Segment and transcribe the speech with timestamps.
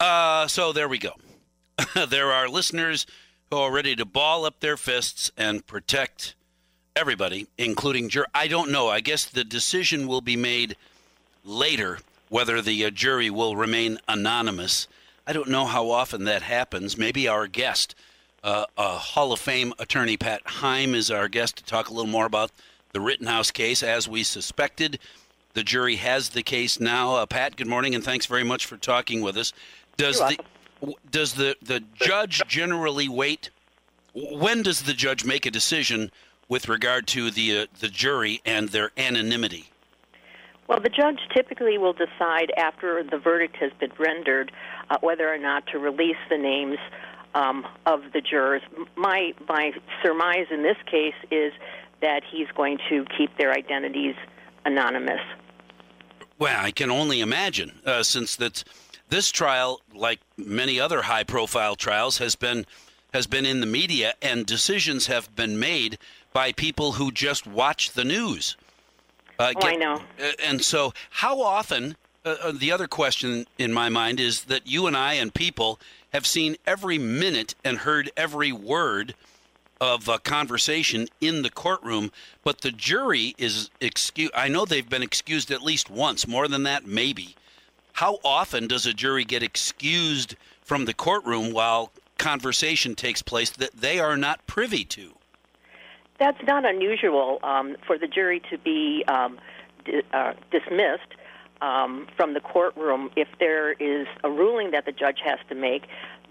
[0.00, 1.12] Uh, so there we go.
[2.08, 3.06] there are listeners
[3.50, 6.34] who are ready to ball up their fists and protect
[6.94, 8.26] everybody, including jur.
[8.34, 8.88] I don't know.
[8.88, 10.76] I guess the decision will be made
[11.44, 11.98] later
[12.28, 14.86] whether the uh, jury will remain anonymous.
[15.26, 16.96] I don't know how often that happens.
[16.96, 17.94] Maybe our guest,
[18.44, 22.10] uh, uh, Hall of Fame attorney Pat Heim, is our guest to talk a little
[22.10, 22.50] more about
[22.92, 23.82] the Rittenhouse case.
[23.82, 24.98] As we suspected,
[25.54, 27.16] the jury has the case now.
[27.16, 29.52] Uh, Pat, good morning, and thanks very much for talking with us.
[29.98, 30.38] Does You're the
[31.10, 33.50] does the, the judge generally wait?
[34.14, 36.12] When does the judge make a decision
[36.48, 39.70] with regard to the uh, the jury and their anonymity?
[40.68, 44.52] Well, the judge typically will decide after the verdict has been rendered
[44.88, 46.78] uh, whether or not to release the names
[47.34, 48.62] um, of the jurors.
[48.94, 49.72] My my
[50.04, 51.52] surmise in this case is
[52.02, 54.14] that he's going to keep their identities
[54.64, 55.20] anonymous.
[56.38, 58.62] Well, I can only imagine, uh, since that
[59.08, 62.66] this trial, like many other high-profile trials, has been
[63.14, 65.96] has been in the media, and decisions have been made
[66.34, 68.54] by people who just watch the news.
[69.38, 70.02] Uh, oh, I know.
[70.22, 71.96] Uh, and so, how often?
[72.24, 75.80] Uh, uh, the other question in my mind is that you and I and people
[76.12, 79.14] have seen every minute and heard every word
[79.80, 82.10] of a conversation in the courtroom,
[82.42, 84.32] but the jury is excused.
[84.34, 87.36] I know they've been excused at least once, more than that, maybe.
[87.98, 93.72] How often does a jury get excused from the courtroom while conversation takes place that
[93.72, 95.16] they are not privy to?
[96.20, 99.40] That's not unusual um, for the jury to be um,
[100.12, 101.12] uh, dismissed
[101.60, 105.88] um, from the courtroom if there is a ruling that the judge has to make.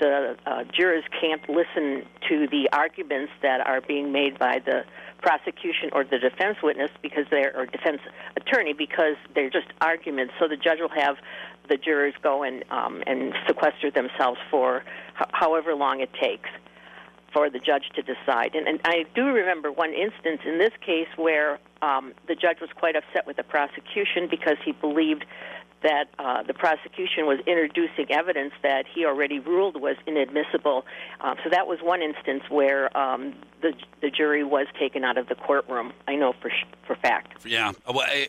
[0.00, 4.84] The uh, jurors can't listen to the arguments that are being made by the
[5.20, 8.00] prosecution or the defense witness because they're or defense
[8.36, 10.34] attorney because they're just arguments.
[10.38, 11.16] So the judge will have
[11.68, 14.84] the jurors go and um, and sequester themselves for
[15.32, 16.48] however long it takes
[17.32, 18.54] for the judge to decide.
[18.54, 22.70] And, and I do remember one instance in this case where um, the judge was
[22.74, 25.24] quite upset with the prosecution because he believed
[25.82, 30.84] that uh, the prosecution was introducing evidence that he already ruled was inadmissible.
[31.20, 35.28] Um, so that was one instance where um, the the jury was taken out of
[35.28, 35.92] the courtroom.
[36.06, 36.50] I know for
[36.86, 37.46] for fact.
[37.46, 38.28] Yeah, well, I,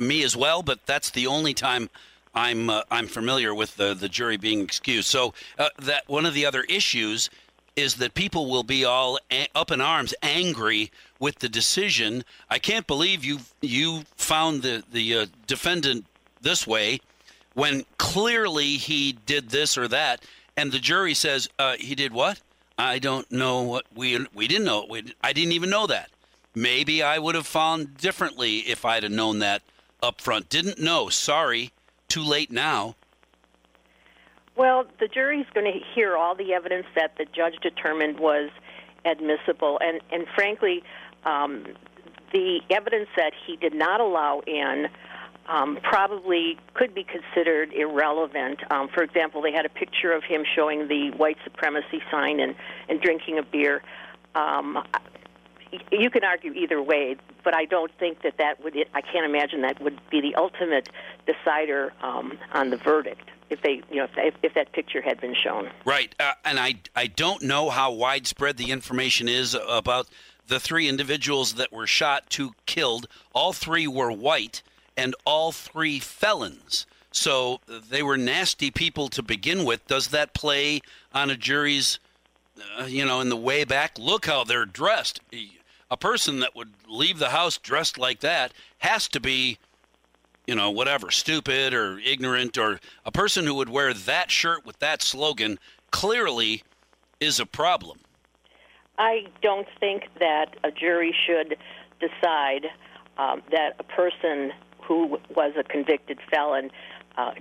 [0.00, 0.62] me as well.
[0.62, 1.90] But that's the only time
[2.34, 5.08] I'm uh, I'm familiar with the the jury being excused.
[5.08, 7.30] So uh, that one of the other issues
[7.74, 12.24] is that people will be all a- up in arms, angry with the decision.
[12.50, 16.06] I can't believe you you found the the uh, defendant
[16.40, 17.00] this way
[17.54, 20.24] when clearly he did this or that,
[20.56, 22.40] and the jury says uh, he did what?
[22.78, 24.86] I don't know what we we didn't know.
[24.88, 26.10] We, I didn't even know that.
[26.54, 29.62] Maybe I would have found differently if I'd have known that
[30.02, 30.48] up front.
[30.48, 31.08] Didn't know.
[31.08, 31.72] Sorry.
[32.12, 32.94] Too late now.
[34.54, 38.50] Well, the jury's going to hear all the evidence that the judge determined was
[39.06, 40.82] admissible, and and frankly,
[41.24, 41.64] um,
[42.34, 44.88] the evidence that he did not allow in
[45.48, 48.60] um, probably could be considered irrelevant.
[48.70, 52.54] Um, for example, they had a picture of him showing the white supremacy sign and
[52.90, 53.82] and drinking a beer.
[54.34, 54.84] Um,
[55.90, 58.76] you can argue either way, but I don't think that that would.
[58.94, 60.88] I can't imagine that would be the ultimate
[61.26, 65.34] decider um, on the verdict if they, you know, if, if that picture had been
[65.34, 65.70] shown.
[65.84, 70.08] Right, uh, and I I don't know how widespread the information is about
[70.46, 73.06] the three individuals that were shot, two killed.
[73.32, 74.62] All three were white,
[74.96, 76.86] and all three felons.
[77.12, 79.86] So they were nasty people to begin with.
[79.86, 80.80] Does that play
[81.14, 81.98] on a jury's,
[82.78, 83.98] uh, you know, in the way back?
[83.98, 85.20] Look how they're dressed.
[85.92, 89.58] A person that would leave the house dressed like that has to be
[90.46, 94.78] you know, whatever, stupid or ignorant, or a person who would wear that shirt with
[94.80, 95.58] that slogan
[95.90, 96.64] clearly
[97.20, 98.00] is a problem.
[98.98, 101.56] I don't think that a jury should
[102.00, 102.66] decide
[103.18, 106.70] um, that a person who was a convicted felon
[107.16, 107.34] uh,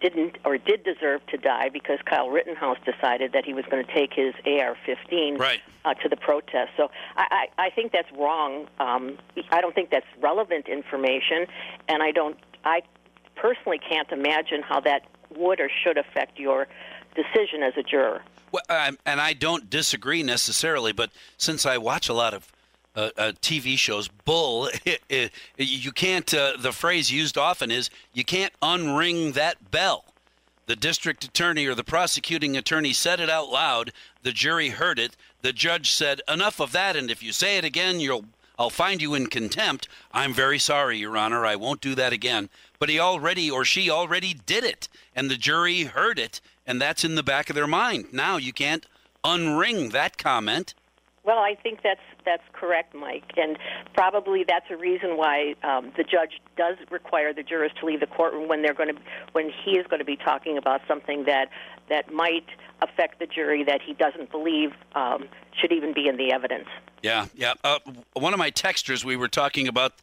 [0.00, 3.92] didn't or did deserve to die because Kyle Rittenhouse decided that he was going to
[3.92, 5.60] take his AR-15 right.
[5.84, 6.70] uh, to the protest.
[6.76, 8.66] So I, I, I think that's wrong.
[8.78, 9.18] Um,
[9.50, 11.46] I don't think that's relevant information,
[11.88, 12.36] and I don't.
[12.64, 12.82] I
[13.36, 15.02] personally can't imagine how that
[15.36, 16.66] would or should affect your
[17.14, 18.22] decision as a juror.
[18.52, 22.50] Well, um, and I don't disagree necessarily, but since I watch a lot of
[22.96, 24.68] uh, uh, TV shows, bull.
[25.56, 26.32] You can't.
[26.32, 30.04] Uh, the phrase used often is you can't unring that bell.
[30.66, 33.92] The district attorney or the prosecuting attorney said it out loud.
[34.22, 35.16] The jury heard it.
[35.42, 38.26] The judge said, "Enough of that, and if you say it again, you'll
[38.58, 39.88] I'll find you in contempt.
[40.12, 41.46] I'm very sorry, Your Honor.
[41.46, 42.48] I won't do that again."
[42.80, 47.04] but he already or she already did it, and the jury heard it, and that's
[47.04, 48.06] in the back of their mind.
[48.10, 48.86] Now you can't
[49.22, 50.74] unring that comment.
[51.22, 53.58] Well, I think that's that's correct, Mike, and
[53.94, 58.06] probably that's a reason why um, the judge does require the jurors to leave the
[58.06, 59.00] courtroom when they're going to
[59.32, 61.48] when he is going to be talking about something that
[61.88, 62.46] that might
[62.82, 65.28] affect the jury that he doesn't believe um,
[65.60, 66.68] should even be in the evidence.
[67.02, 67.54] Yeah, yeah.
[67.64, 67.78] Uh,
[68.14, 69.94] one of my texters, we were talking about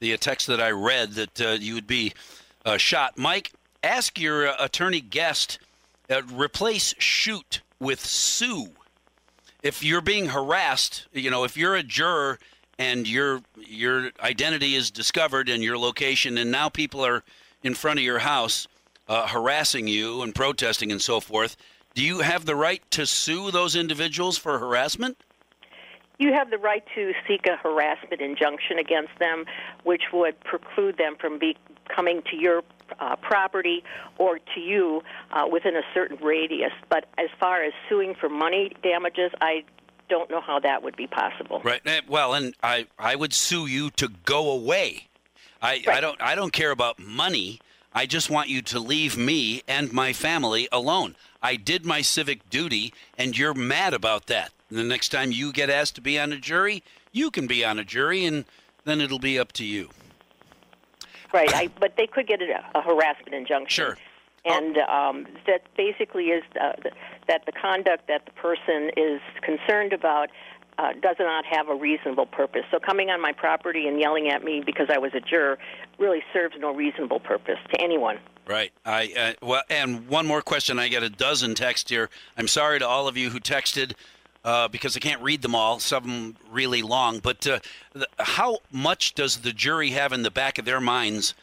[0.00, 2.12] the text that I read that uh, you would be
[2.64, 3.16] uh, shot.
[3.16, 3.52] Mike,
[3.82, 5.58] ask your uh, attorney guest
[6.10, 8.68] uh, replace shoot with sue.
[9.62, 12.38] If you're being harassed, you know, if you're a juror
[12.78, 17.24] and your your identity is discovered and your location, and now people are
[17.62, 18.68] in front of your house
[19.08, 21.56] uh, harassing you and protesting and so forth,
[21.94, 25.16] do you have the right to sue those individuals for harassment?
[26.18, 29.44] You have the right to seek a harassment injunction against them,
[29.84, 31.56] which would preclude them from be
[31.94, 32.62] coming to your
[32.98, 33.82] uh, property
[34.18, 35.02] or to you
[35.32, 36.72] uh, within a certain radius.
[36.88, 39.64] But as far as suing for money damages, I
[40.08, 41.60] don't know how that would be possible.
[41.64, 41.80] Right.
[41.84, 45.08] Eh, well, and I I would sue you to go away.
[45.60, 45.88] I right.
[45.88, 47.60] I don't I don't care about money.
[47.92, 51.16] I just want you to leave me and my family alone.
[51.42, 54.52] I did my civic duty, and you're mad about that.
[54.70, 56.82] The next time you get asked to be on a jury,
[57.12, 58.44] you can be on a jury, and
[58.84, 59.88] then it'll be up to you.
[61.36, 63.68] Right, I, but they could get a, a harassment injunction.
[63.68, 63.98] Sure.
[64.46, 66.72] And um, that basically is uh,
[67.26, 70.30] that the conduct that the person is concerned about
[70.78, 72.62] uh, does not have a reasonable purpose.
[72.70, 75.58] So coming on my property and yelling at me because I was a juror
[75.98, 78.18] really serves no reasonable purpose to anyone.
[78.46, 78.72] Right.
[78.84, 79.12] I
[79.42, 80.78] uh, well, and one more question.
[80.78, 82.08] I get a dozen texts here.
[82.36, 83.94] I'm sorry to all of you who texted
[84.46, 85.80] uh, because I can't read them all.
[85.80, 87.18] Some of them really long.
[87.18, 87.58] But uh,
[87.92, 91.34] the, how much does the jury have in the back of their minds?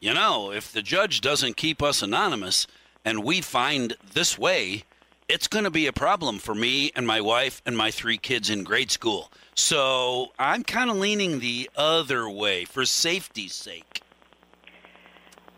[0.00, 2.68] You know, if the judge doesn't keep us anonymous
[3.04, 4.84] and we find this way,
[5.28, 8.48] it's going to be a problem for me and my wife and my three kids
[8.48, 9.32] in grade school.
[9.56, 14.02] So I'm kind of leaning the other way for safety's sake.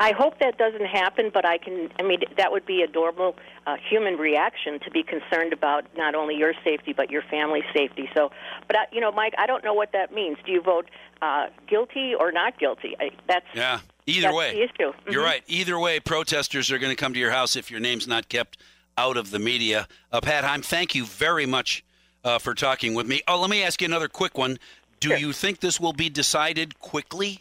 [0.01, 1.89] I hope that doesn't happen, but I can.
[2.01, 3.37] I mean, that would be a normal
[3.67, 8.09] uh, human reaction to be concerned about not only your safety but your family's safety.
[8.13, 8.33] So,
[8.67, 10.37] but I, you know, Mike, I don't know what that means.
[10.45, 10.91] Do you vote
[11.23, 12.97] uh, guilty or not guilty?
[12.99, 13.81] I, that's yeah.
[14.07, 14.93] Either that's way, the issue.
[14.93, 15.13] Mm-hmm.
[15.13, 15.45] You're right.
[15.47, 18.59] Either way, protesters are going to come to your house if your name's not kept
[18.99, 19.87] out of the media.
[20.11, 21.85] Uh, Pat Heim, thank you very much
[22.25, 23.23] uh, for talking with me.
[23.29, 24.59] Oh, let me ask you another quick one.
[24.99, 25.19] Do sure.
[25.19, 27.41] you think this will be decided quickly?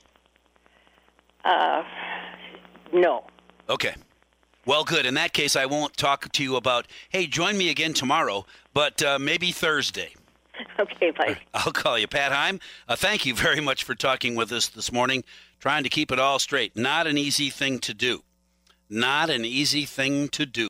[1.44, 1.83] Uh
[2.94, 3.25] no.
[3.69, 3.95] Okay.
[4.66, 5.06] Well, good.
[5.06, 9.04] In that case, I won't talk to you about, hey, join me again tomorrow, but
[9.04, 10.13] uh, maybe Thursday.
[10.80, 11.38] Okay, bye.
[11.54, 12.60] I'll call you, Pat Heim.
[12.88, 15.24] Uh, thank you very much for talking with us this morning,
[15.60, 16.75] trying to keep it all straight.
[16.75, 18.24] Not an easy thing to do.
[18.90, 20.62] Not an easy thing to do.